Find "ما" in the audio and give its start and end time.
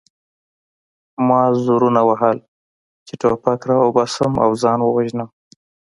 1.27-1.41